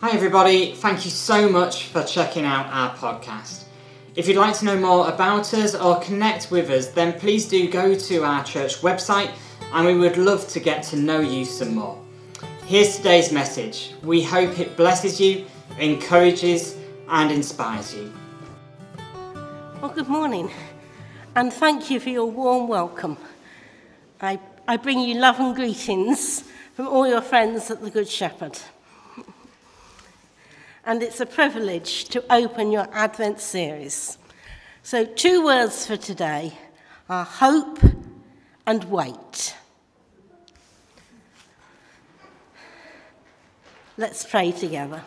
[0.00, 0.74] Hi, everybody.
[0.74, 3.64] Thank you so much for checking out our podcast.
[4.14, 7.68] If you'd like to know more about us or connect with us, then please do
[7.68, 9.32] go to our church website
[9.72, 12.00] and we would love to get to know you some more.
[12.66, 13.92] Here's today's message.
[14.04, 15.46] We hope it blesses you,
[15.80, 16.76] encourages,
[17.08, 18.12] and inspires you.
[19.82, 20.48] Well, good morning,
[21.34, 23.16] and thank you for your warm welcome.
[24.20, 24.38] I,
[24.68, 26.44] I bring you love and greetings
[26.74, 28.60] from all your friends at the Good Shepherd
[30.88, 34.16] and it's a privilege to open your Advent series.
[34.82, 36.54] So, two words for today
[37.10, 37.78] are hope
[38.66, 39.54] and wait.
[43.98, 45.02] Let's pray together.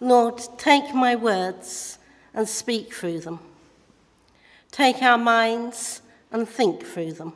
[0.00, 1.96] Lord, take my words
[2.34, 3.38] and speak through them.
[4.70, 7.32] Take our minds and think through them.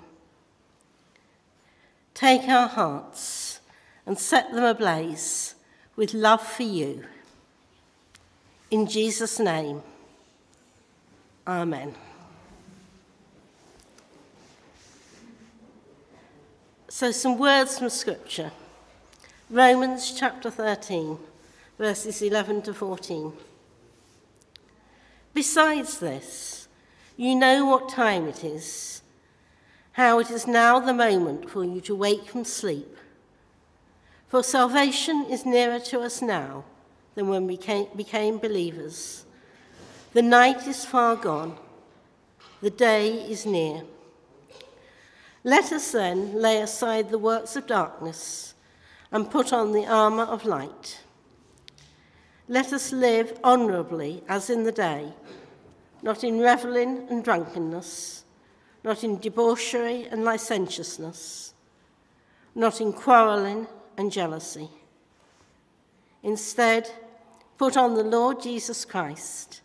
[2.12, 3.47] Take our hearts
[4.09, 5.55] and set them ablaze
[5.95, 7.05] with love for you.
[8.70, 9.83] In Jesus' name,
[11.47, 11.95] Amen.
[16.89, 18.51] So, some words from Scripture
[19.51, 21.19] Romans chapter 13,
[21.79, 23.33] verses 11 to 14.
[25.34, 26.69] Besides this,
[27.19, 29.03] you know what time it is,
[29.92, 32.95] how it is now the moment for you to wake from sleep
[34.28, 36.64] for salvation is nearer to us now
[37.14, 39.24] than when we came, became believers.
[40.12, 41.56] The night is far gone,
[42.60, 43.82] the day is near.
[45.44, 48.54] Let us then lay aside the works of darkness
[49.10, 51.00] and put on the armour of light.
[52.48, 55.12] Let us live honourably as in the day,
[56.02, 58.24] not in revelling and drunkenness,
[58.84, 61.54] not in debauchery and licentiousness,
[62.54, 63.66] not in quarrelling
[63.98, 64.70] and jealousy.
[66.22, 66.91] Instead,
[67.58, 69.61] put on the Lord Jesus Christ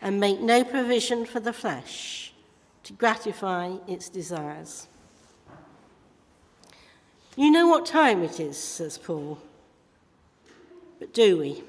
[0.00, 2.32] and make no provision for the flesh
[2.84, 4.86] to gratify its desires.
[7.36, 9.38] You know what time it is, says Paul.
[11.00, 11.64] But do we?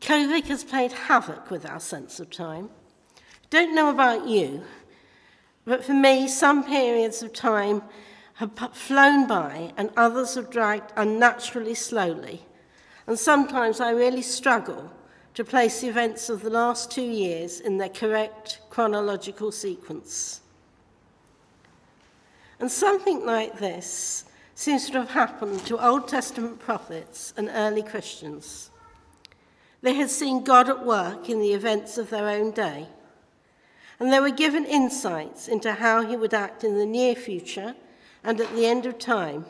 [0.00, 2.70] COVID has played havoc with our sense of time.
[3.50, 4.62] Don't know about you,
[5.64, 7.82] but for me, some periods of time
[8.34, 12.42] have flown by and others have dragged unnaturally slowly.
[13.06, 14.90] And sometimes I really struggle
[15.34, 20.40] to place the events of the last two years in their correct chronological sequence.
[22.58, 24.24] And something like this
[24.54, 28.70] seems to have happened to Old Testament prophets and early Christians.
[29.82, 32.86] They had seen God at work in the events of their own day,
[33.98, 37.74] and they were given insights into how he would act in the near future
[38.24, 39.44] and at the end of time.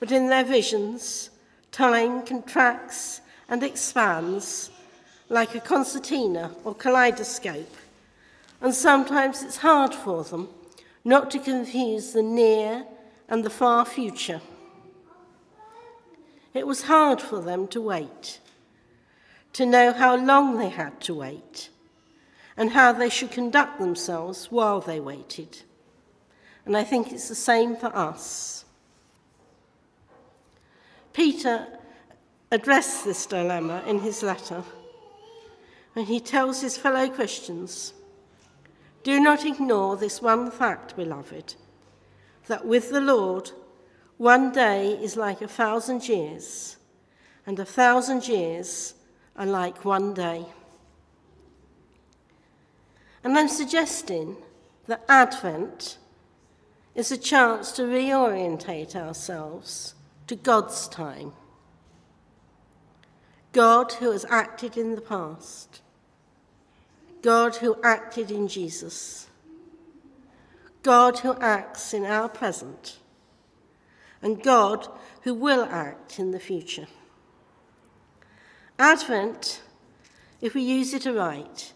[0.00, 1.30] But in their visions,
[1.70, 4.70] time contracts and expands
[5.28, 7.74] like a concertina or kaleidoscope,
[8.60, 10.48] and sometimes it's hard for them
[11.04, 12.84] not to confuse the near
[13.28, 14.40] and the far future.
[16.54, 18.40] It was hard for them to wait,
[19.54, 21.70] to know how long they had to wait,
[22.56, 25.62] and how they should conduct themselves while they waited.
[26.64, 28.64] And I think it's the same for us.
[31.12, 31.66] Peter
[32.50, 34.62] addressed this dilemma in his letter
[35.92, 37.92] when he tells his fellow Christians
[39.02, 41.54] Do not ignore this one fact, beloved,
[42.46, 43.50] that with the Lord,
[44.16, 46.76] one day is like a thousand years,
[47.46, 48.94] and a thousand years
[49.36, 50.46] are like one day.
[53.24, 54.36] And I'm suggesting
[54.86, 55.98] that Advent
[56.94, 59.94] is a chance to reorientate ourselves
[60.26, 61.32] to God's time.
[63.52, 65.80] God who has acted in the past,
[67.22, 69.28] God who acted in Jesus,
[70.82, 72.98] God who acts in our present,
[74.20, 74.88] and God
[75.22, 76.86] who will act in the future.
[78.78, 79.62] Advent,
[80.40, 81.72] if we use it aright,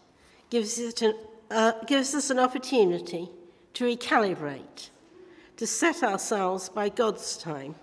[0.50, 1.14] gives, it an,
[1.50, 3.28] uh, gives us an opportunity
[3.74, 4.88] to recalibrate
[5.56, 7.74] to set ourselves by God's time.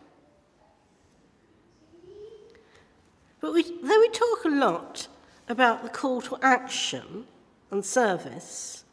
[3.41, 5.07] But we, though we talk a lot
[5.49, 7.25] about the call to action
[7.71, 8.83] and service,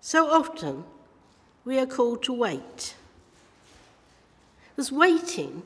[0.00, 0.84] so often
[1.64, 2.94] we are called to wait.
[4.70, 5.62] Because waiting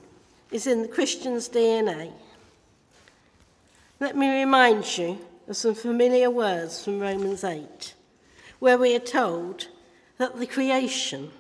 [0.51, 2.13] is in the Christian's DNA.
[3.99, 5.19] Let me remind you
[5.49, 7.95] of some familiar words from Romans 8,
[8.59, 9.69] where we are told
[10.19, 11.31] that the creation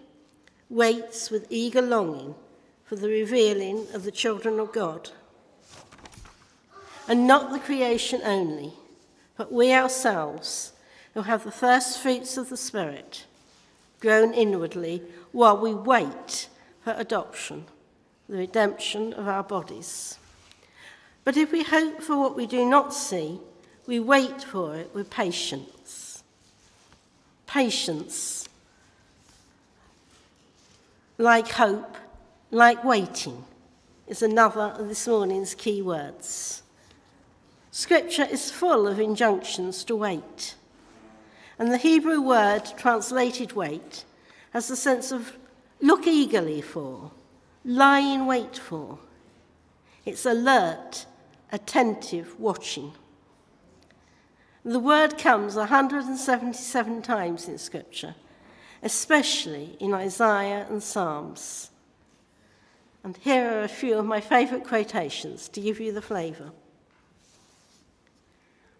[0.69, 2.35] waits with eager longing
[2.85, 5.11] for the revealing of the children of God.
[7.09, 8.73] And not the creation only,
[9.37, 10.73] but we ourselves,
[11.15, 13.25] who have the first fruits of the Spirit,
[14.01, 15.03] groan inwardly
[15.33, 16.49] while we wait
[16.83, 17.65] for adoption,
[18.29, 20.19] the redemption of our bodies.
[21.25, 23.41] But if we hope for what we do not see,
[23.87, 26.23] we wait for it with patience.
[27.47, 28.49] Patience.
[31.19, 31.97] Like hope,
[32.51, 33.45] like waiting,
[34.07, 36.63] is another of this morning's key words.
[37.71, 40.55] Scripture is full of injunctions to wait.
[41.59, 44.05] And the Hebrew word translated wait
[44.51, 45.37] has the sense of
[45.81, 47.11] look eagerly for,
[47.65, 48.99] lie in wait for.
[50.05, 51.07] It's alert,
[51.51, 52.93] attentive watching.
[54.65, 58.15] The word comes 177 times in Scripture,
[58.87, 61.71] especially in Isaiah and Psalms.
[63.03, 66.53] And here are a few of my favourite quotations to give you the flavour.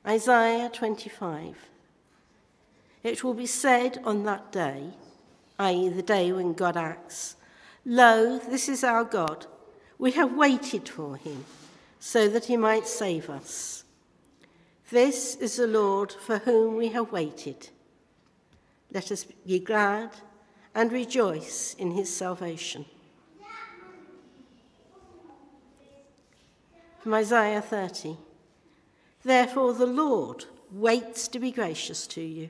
[0.07, 1.57] Isaiah 25.
[3.03, 4.91] It will be said on that day,
[5.59, 7.35] i.e., the day when God acts,
[7.85, 9.47] Lo, this is our God.
[9.99, 11.45] We have waited for him
[11.99, 13.83] so that he might save us.
[14.91, 17.71] This is the Lord for whom we have waited.
[18.97, 20.09] Let us be glad
[20.75, 22.87] and rejoice in his salvation.
[27.01, 28.17] From Isaiah 30
[29.23, 32.49] Therefore, the Lord waits to be gracious to you.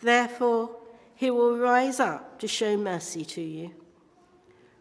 [0.00, 0.70] Therefore,
[1.16, 3.72] he will rise up to show mercy to you.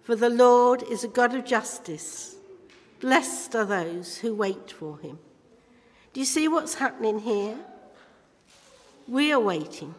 [0.04, 2.36] For the Lord is a God of justice.
[3.00, 5.18] Blessed are those who wait for him.
[6.14, 7.58] Do you see what's happening here?
[9.08, 9.96] We are waiting.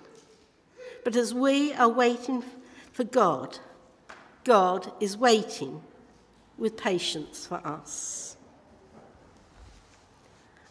[1.05, 2.43] But as we are waiting
[2.93, 3.59] for God,
[4.43, 5.83] God is waiting
[6.57, 8.37] with patience for us.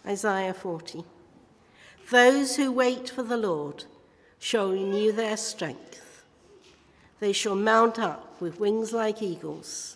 [0.06, 1.06] Isaiah 40.
[2.10, 3.86] Those who wait for the Lord
[4.40, 6.24] shall renew their strength.
[7.20, 9.96] They shall mount up with wings like eagles.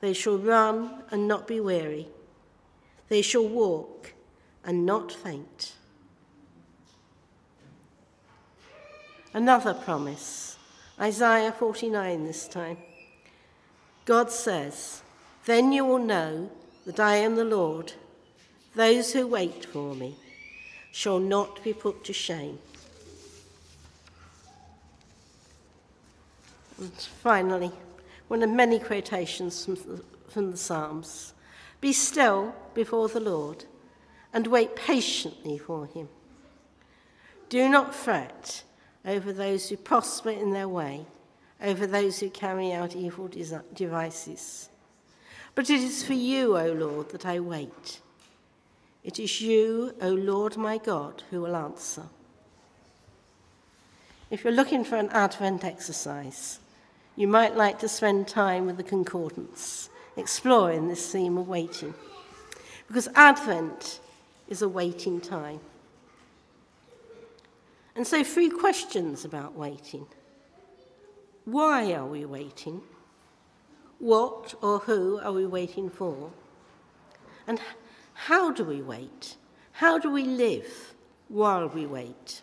[0.00, 2.08] They shall run and not be weary.
[3.08, 4.12] They shall walk
[4.64, 5.72] and not faint.
[9.34, 10.56] Another promise,
[11.00, 12.76] Isaiah 49 this time.
[14.04, 15.02] God says,
[15.44, 16.52] Then you will know
[16.86, 17.94] that I am the Lord.
[18.76, 20.14] Those who wait for me
[20.92, 22.60] shall not be put to shame.
[26.78, 27.72] And finally,
[28.28, 31.34] one of many quotations from the, from the Psalms
[31.80, 33.64] Be still before the Lord
[34.32, 36.08] and wait patiently for him.
[37.48, 38.62] Do not fret
[39.06, 41.06] over those who prosper in their way,
[41.62, 43.28] over those who carry out evil
[43.74, 44.68] devices.
[45.54, 48.00] But it is for you, O Lord, that I wait.
[49.04, 52.04] It is you, O Lord my God, who will answer.
[54.30, 56.58] If you're looking for an Advent exercise,
[57.14, 61.94] you might like to spend time with the concordance, exploring this theme of waiting.
[62.88, 64.00] Because Advent
[64.48, 65.60] is a waiting time.
[67.96, 70.06] And so, three questions about waiting.
[71.44, 72.80] Why are we waiting?
[73.98, 76.30] What or who are we waiting for?
[77.46, 77.60] And
[78.14, 79.36] how do we wait?
[79.72, 80.94] How do we live
[81.28, 82.42] while we wait?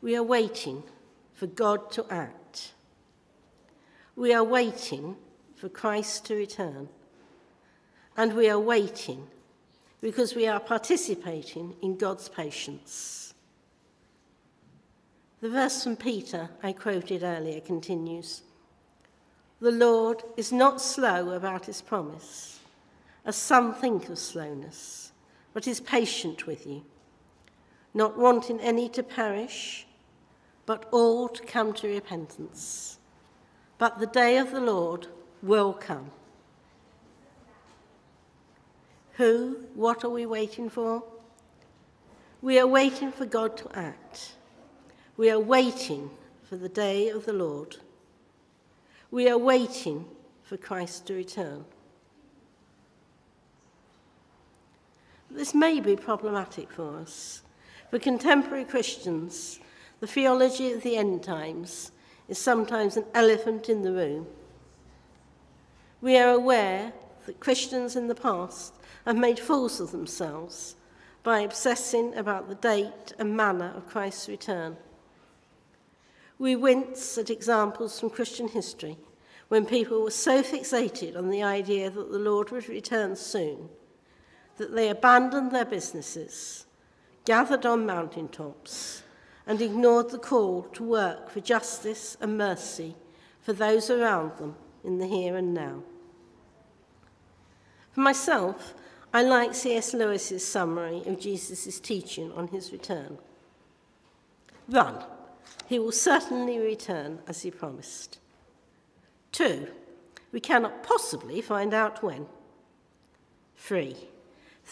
[0.00, 0.82] We are waiting
[1.34, 2.72] for God to act.
[4.16, 5.16] We are waiting
[5.56, 6.88] for Christ to return.
[8.16, 9.26] And we are waiting
[10.04, 13.32] because we are participating in God's patience.
[15.40, 18.42] The verse from Peter I quoted earlier continues
[19.60, 22.60] The Lord is not slow about his promise,
[23.24, 25.12] as some think of slowness,
[25.54, 26.84] but is patient with you,
[27.94, 29.86] not wanting any to perish
[30.66, 32.98] but all to come to repentance.
[33.78, 35.06] But the day of the Lord
[35.42, 36.10] will come.
[39.16, 41.02] Who, what are we waiting for?
[42.42, 44.34] We are waiting for God to act.
[45.16, 46.10] We are waiting
[46.42, 47.76] for the day of the Lord.
[49.10, 50.06] We are waiting
[50.42, 51.64] for Christ to return.
[55.30, 57.42] This may be problematic for us.
[57.90, 59.60] For contemporary Christians,
[60.00, 61.92] the theology of the end times
[62.28, 64.26] is sometimes an elephant in the room.
[66.00, 66.92] We are aware
[67.26, 70.76] that Christians in the past have made fools of themselves
[71.22, 74.76] by obsessing about the date and manner of Christ's return.
[76.38, 78.98] We wince at examples from Christian history
[79.48, 83.68] when people were so fixated on the idea that the Lord would return soon
[84.56, 86.66] that they abandoned their businesses,
[87.24, 89.02] gathered on mountaintops,
[89.46, 92.94] and ignored the call to work for justice and mercy
[93.40, 95.82] for those around them in the here and now.
[97.92, 98.74] For myself,
[99.14, 99.94] I like C.S.
[99.94, 103.18] Lewis's summary of Jesus' teaching on his return.
[104.66, 105.04] One,
[105.68, 108.18] he will certainly return as he promised.
[109.30, 109.68] Two,
[110.32, 112.26] we cannot possibly find out when.
[113.56, 113.94] Three,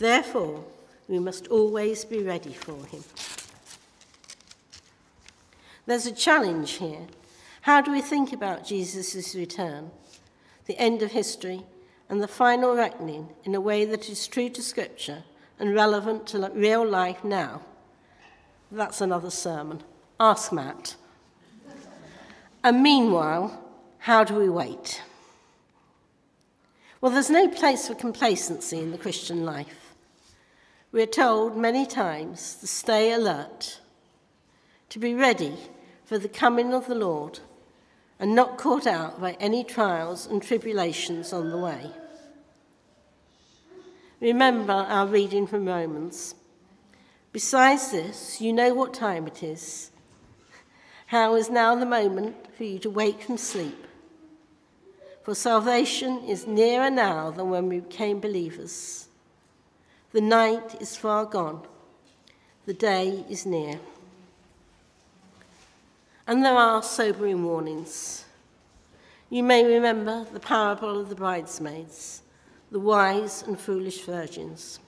[0.01, 0.65] therefore,
[1.07, 3.05] we must always be ready for him.
[5.87, 7.07] There's a challenge here.
[7.61, 9.93] How do we think about Jesus' return,
[10.67, 11.63] the end of history,
[12.13, 15.25] and the final reckoning in a way that is true to Scripture
[15.59, 17.63] and relevant to real life now?
[18.71, 19.83] That's another sermon.
[20.21, 20.95] Ask Matt.
[22.63, 23.59] And meanwhile,
[23.97, 25.03] how do we wait?
[27.01, 29.95] Well, there's no place for complacency in the Christian life.
[30.93, 33.81] We are told many times to stay alert,
[34.91, 35.55] to be ready
[36.05, 37.39] for the coming of the Lord,
[38.19, 41.91] and not caught out by any trials and tribulations on the way.
[44.23, 46.37] Remember our reading from Romans.
[47.33, 49.91] Besides this, you know what time it is.
[51.07, 53.85] How is now the moment for you to wake from sleep?
[55.25, 59.09] For salvation is nearer now than when we became believers.
[60.13, 61.67] The night is far gone,
[62.65, 63.81] the day is near.
[66.29, 68.25] And there are sobering warnings.
[69.31, 72.22] You may remember the parable of the bridesmaids,
[72.73, 74.81] the wise and foolish virgins,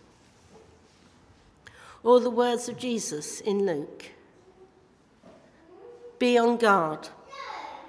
[2.02, 4.06] or the words of Jesus in Luke.
[6.18, 7.08] Be on guard,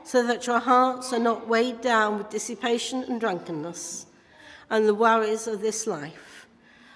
[0.03, 4.05] so that your hearts are not weighed down with dissipation and drunkenness
[4.69, 6.45] and the worries of this life,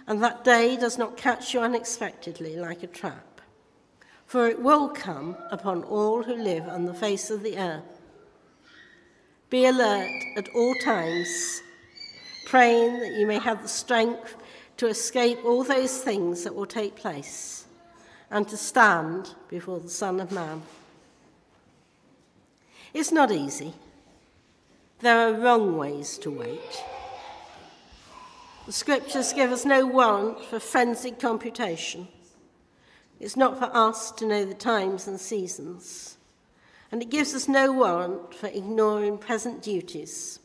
[0.06, 3.40] and that day does not catch you unexpectedly like a trap.
[4.26, 8.02] For it will come upon all who live on the face of the earth.
[9.50, 11.62] Be alert at all times,
[12.50, 14.36] praying that you may have the strength
[14.76, 17.66] to escape all those things that will take place
[18.32, 20.64] and to stand before the Son of Man.
[22.92, 23.76] It's not easy.
[25.02, 26.84] There are wrong ways to wait.
[28.66, 32.08] The scriptures give us no warrant for frenzied computation.
[33.20, 36.18] It's not for us to know the times and seasons,
[36.92, 40.40] and it gives us no warrant for ignoring present duties.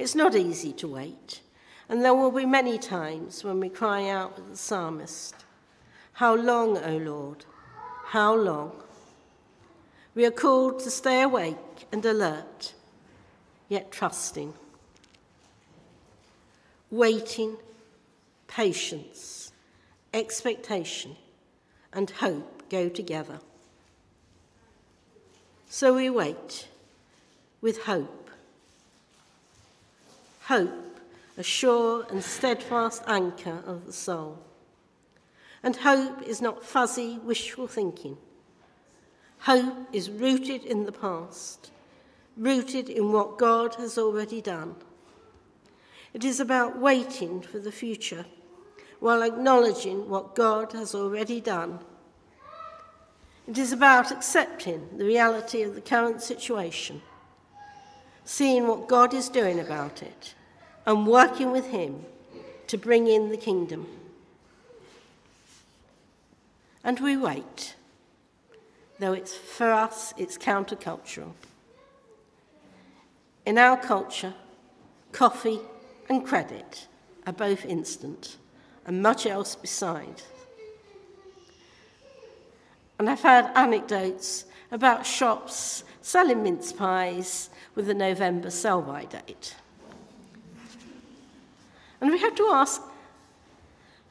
[0.00, 1.42] It's not easy to wait,
[1.86, 5.34] and there will be many times when we cry out with the psalmist,
[6.14, 7.44] How long, O Lord?
[8.06, 8.72] How long?
[10.14, 12.72] We are called to stay awake and alert,
[13.68, 14.54] yet trusting.
[16.90, 17.58] Waiting,
[18.48, 19.52] patience
[20.14, 21.14] expectation,
[21.92, 23.38] and hope go together.
[25.68, 26.68] So we wait
[27.60, 28.29] with hope.
[30.50, 30.98] Hope,
[31.38, 34.36] a sure and steadfast anchor of the soul.
[35.62, 38.16] And hope is not fuzzy, wishful thinking.
[39.42, 41.70] Hope is rooted in the past,
[42.36, 44.74] rooted in what God has already done.
[46.12, 48.26] It is about waiting for the future
[48.98, 51.78] while acknowledging what God has already done.
[53.46, 57.02] It is about accepting the reality of the current situation,
[58.24, 60.34] seeing what God is doing about it,
[60.86, 62.04] and working with Him
[62.66, 63.86] to bring in the kingdom.
[66.82, 67.74] And we wait,
[68.98, 71.32] though it's for us it's countercultural.
[73.44, 74.34] In our culture,
[75.12, 75.60] coffee
[76.08, 76.86] and credit
[77.26, 78.36] are both instant
[78.86, 80.22] and much else beside.
[82.98, 89.54] And I've heard anecdotes about shops selling mince pies with a November sell by date.
[92.00, 92.82] And we have to ask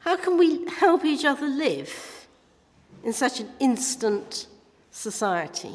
[0.00, 2.26] how can we help each other live
[3.04, 4.46] in such an instant
[4.90, 5.74] society?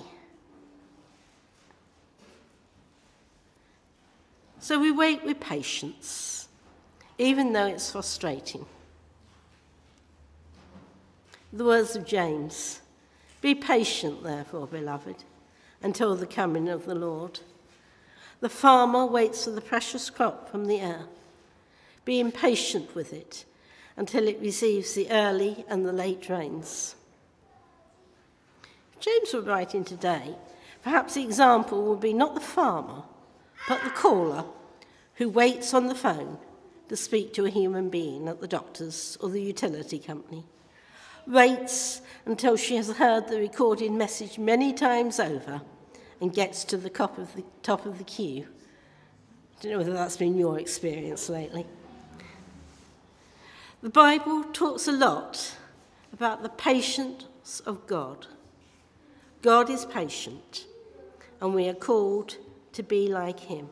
[4.60, 6.48] So we wait with patience,
[7.20, 8.66] even though it's frustrating
[11.56, 12.82] the words of James
[13.42, 15.24] Be patient, therefore, beloved,
[15.82, 17.40] until the coming of the Lord.
[18.42, 21.25] The farmer waits for the precious crop from the earth,
[22.06, 23.46] being impatient with it
[23.98, 26.96] until it receives the early and the late rains.
[29.00, 30.36] James were writing today,
[30.84, 33.04] perhaps the example would be not the farmer,
[33.68, 34.46] but the caller
[35.16, 36.38] who waits on the phone
[36.90, 40.46] to speak to a human being at the doctor's or the utility company.
[41.26, 45.62] Waits until she has heard the recorded message many times over
[46.22, 48.48] and gets to the top of the, top of the queue.
[49.58, 51.66] I don't know whether that's been your experience lately.
[53.86, 55.54] The Bible talks a lot
[56.12, 58.26] about the patience of God.
[59.44, 60.66] God is patient,
[61.40, 62.38] and we are called
[62.74, 63.70] to be like him.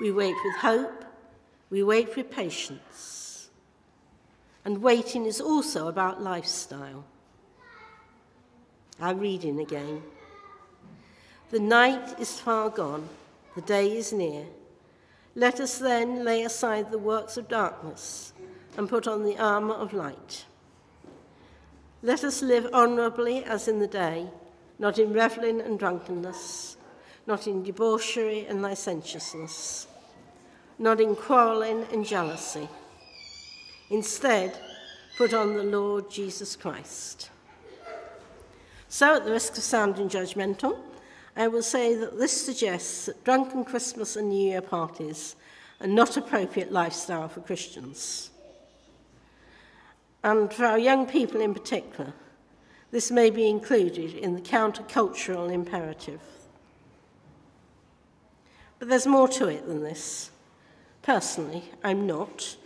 [0.00, 1.04] We wait with hope,
[1.70, 3.48] we wait with patience.
[4.64, 7.04] And waiting is also about lifestyle.
[9.00, 10.02] Our reading again.
[11.52, 13.08] The night is far gone,
[13.54, 14.46] the day is near.
[15.38, 18.32] Let us then lay aside the works of darkness
[18.78, 20.46] and put on the armour of light.
[22.02, 24.30] Let us live honourably as in the day,
[24.78, 26.78] not in revelling and drunkenness,
[27.26, 29.86] not in debauchery and licentiousness,
[30.78, 32.68] not in quarrelling and jealousy.
[33.90, 34.58] Instead,
[35.18, 37.28] put on the Lord Jesus Christ.
[38.88, 40.78] So, at the risk of sounding judgmental,
[41.36, 45.36] I will say that this suggests that drunken Christmas and New Year parties
[45.82, 48.30] are not appropriate lifestyle for Christians.
[50.24, 52.14] And for our young people in particular,
[52.90, 56.22] this may be included in the countercultural imperative.
[58.78, 60.30] But there's more to it than this.
[61.02, 62.56] Personally, I'm not,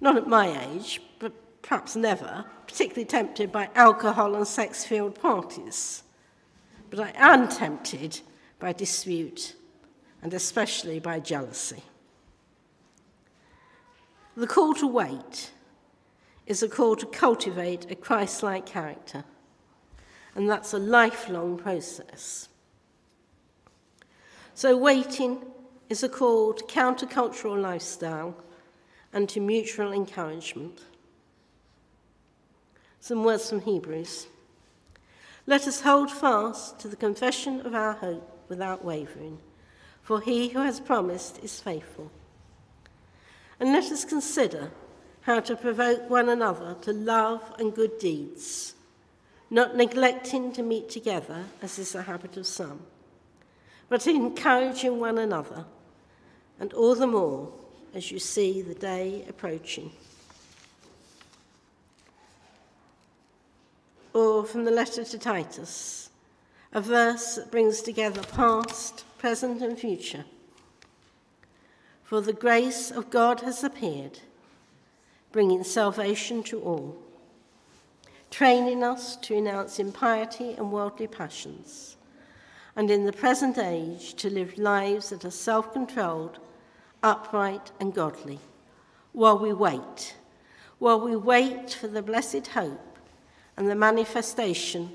[0.00, 6.02] not at my age, but perhaps never, particularly tempted by alcohol and sex-filled parties.
[6.90, 8.20] But I am tempted
[8.58, 9.54] by dispute
[10.22, 11.82] and especially by jealousy.
[14.36, 15.50] The call to wait
[16.46, 19.24] is a call to cultivate a Christ like character,
[20.34, 22.48] and that's a lifelong process.
[24.54, 25.44] So, waiting
[25.88, 28.36] is a call to countercultural lifestyle
[29.12, 30.80] and to mutual encouragement.
[33.00, 34.26] Some words from Hebrews.
[35.48, 39.38] Let us hold fast to the confession of our hope without wavering,
[40.02, 42.10] for he who has promised is faithful.
[43.60, 44.72] And let us consider
[45.22, 48.74] how to provoke one another to love and good deeds,
[49.48, 52.80] not neglecting to meet together, as is the habit of some,
[53.88, 55.64] but encouraging one another,
[56.58, 57.52] and all the more
[57.94, 59.92] as you see the day approaching.
[64.16, 66.08] Or from the letter to Titus,
[66.72, 70.24] a verse that brings together past, present, and future.
[72.02, 74.20] For the grace of God has appeared
[75.32, 76.96] bringing salvation to all,
[78.30, 81.96] training us to renounce impiety and worldly passions,
[82.74, 86.38] and in the present age to live lives that are self controlled,
[87.02, 88.38] upright, and godly,
[89.12, 90.16] while we wait,
[90.78, 92.95] while we wait for the blessed hope
[93.56, 94.90] and the manifestation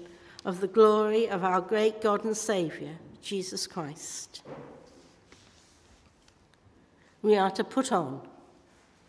[0.45, 4.41] of the glory of our great God and Saviour, Jesus Christ.
[7.21, 8.21] We are to put on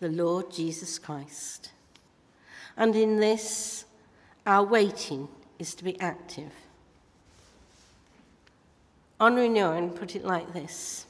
[0.00, 1.70] the Lord Jesus Christ.
[2.76, 3.84] And in this,
[4.46, 6.52] our waiting is to be active.
[9.20, 11.06] Henri Nguyen put it like this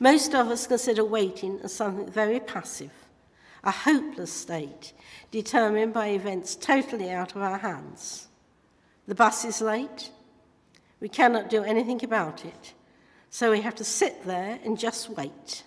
[0.00, 2.90] Most of us consider waiting as something very passive
[3.68, 4.94] a hopeless state
[5.30, 8.28] determined by events totally out of our hands.
[9.06, 10.10] The bus is late,
[11.00, 12.72] we cannot do anything about it,
[13.28, 15.64] so we have to sit there and just wait.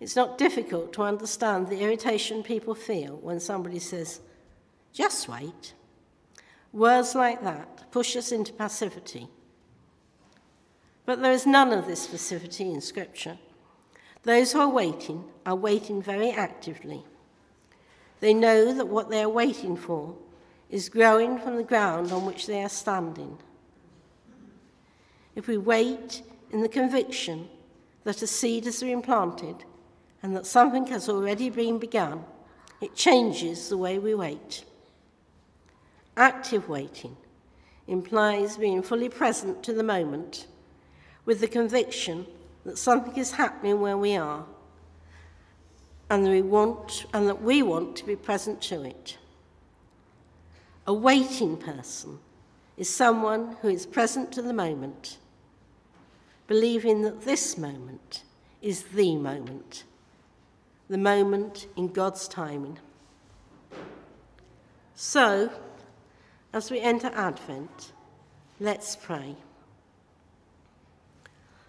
[0.00, 4.20] It's not difficult to understand the irritation people feel when somebody says,
[4.92, 5.72] just wait.
[6.74, 9.28] Words like that push us into passivity.
[11.06, 13.38] But there is none of this passivity in Scripture.
[14.26, 17.04] Those who are waiting are waiting very actively.
[18.18, 20.16] They know that what they are waiting for
[20.68, 23.38] is growing from the ground on which they are standing.
[25.36, 27.48] If we wait in the conviction
[28.02, 29.64] that a seed has been planted,
[30.24, 32.24] and that something has already been begun,
[32.80, 34.64] it changes the way we wait.
[36.16, 37.16] Active waiting
[37.86, 40.48] implies being fully present to the moment
[41.24, 42.26] with the conviction
[42.66, 44.44] that something is happening where we are
[46.10, 49.18] and that we want, and that we want to be present to it.
[50.86, 52.20] A waiting person
[52.76, 55.18] is someone who is present to the moment,
[56.46, 58.22] believing that this moment
[58.62, 59.82] is the moment
[60.88, 62.78] the moment in God's timing.
[64.94, 65.50] So,
[66.52, 67.92] As we enter Advent,
[68.60, 69.36] let's pray.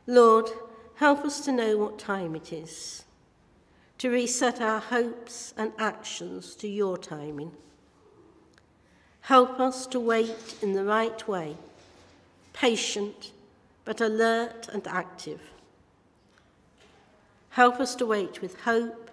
[0.05, 0.49] Lord,
[0.97, 3.05] help us to know what time it is,
[3.99, 7.51] to reset our hopes and actions to your timing.
[9.21, 11.55] Help us to wait in the right way,
[12.53, 13.31] patient
[13.85, 15.39] but alert and active.
[17.51, 19.11] Help us to wait with hope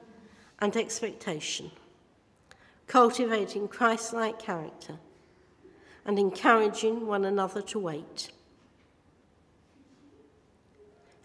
[0.60, 1.70] and expectation,
[2.86, 4.96] cultivating Christ like character
[6.06, 8.30] and encouraging one another to wait.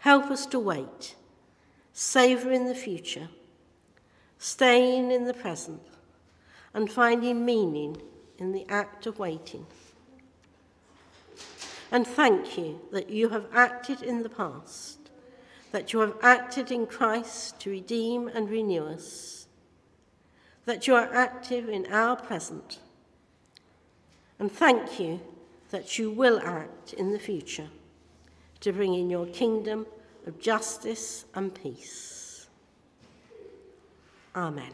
[0.00, 1.14] Help us to wait,
[1.92, 3.28] savouring the future,
[4.38, 5.82] staying in the present,
[6.72, 8.00] and finding meaning
[8.38, 9.66] in the act of waiting.
[11.92, 15.10] And thank you that you have acted in the past,
[15.70, 19.48] that you have acted in Christ to redeem and renew us,
[20.64, 22.78] that you are active in our present.
[24.38, 25.20] And thank you
[25.68, 27.68] that you will act in the future
[28.60, 29.86] to bring in your kingdom
[30.26, 32.46] of justice and peace.
[34.34, 34.72] Amen.